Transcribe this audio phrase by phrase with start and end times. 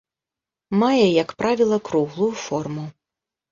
[0.83, 2.91] Мае, як правіла, круглую форму.